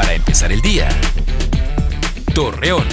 [0.00, 0.88] para empezar el día.
[2.34, 2.86] Torreón.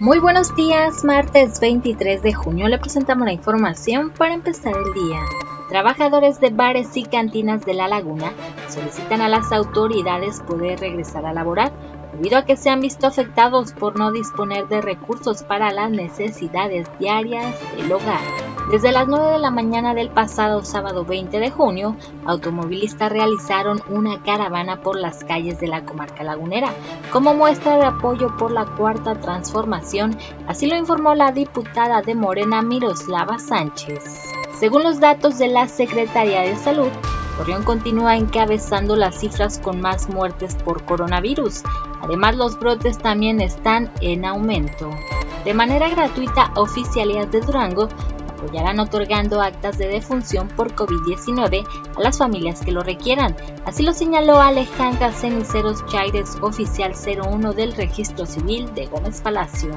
[0.00, 5.20] Muy buenos días, martes 23 de junio le presentamos la información para empezar el día.
[5.68, 8.32] Trabajadores de bares y cantinas de La Laguna
[8.68, 11.72] solicitan a las autoridades poder regresar a laborar
[12.12, 16.88] debido a que se han visto afectados por no disponer de recursos para las necesidades
[16.98, 18.41] diarias del hogar.
[18.72, 21.94] Desde las 9 de la mañana del pasado sábado 20 de junio,
[22.24, 26.72] automovilistas realizaron una caravana por las calles de la comarca lagunera
[27.10, 30.16] como muestra de apoyo por la cuarta transformación,
[30.48, 34.04] así lo informó la diputada de Morena Miroslava Sánchez.
[34.58, 36.88] Según los datos de la Secretaría de Salud,
[37.36, 41.62] Torreón continúa encabezando las cifras con más muertes por coronavirus.
[42.00, 44.88] Además, los brotes también están en aumento.
[45.44, 47.88] De manera gratuita, oficialidad de Durango
[48.42, 51.64] apoyarán otorgando actas de defunción por COVID-19
[51.96, 53.36] a las familias que lo requieran.
[53.64, 59.70] Así lo señaló Alejandra Ceniceros Chaires, oficial 01 del Registro Civil de Gómez Palacio.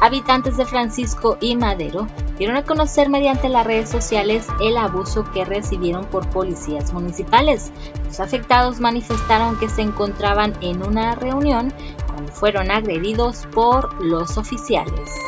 [0.00, 5.44] Habitantes de Francisco y Madero dieron a conocer mediante las redes sociales el abuso que
[5.44, 7.72] recibieron por policías municipales.
[8.04, 11.72] Los afectados manifestaron que se encontraban en una reunión
[12.06, 15.27] cuando fueron agredidos por los oficiales.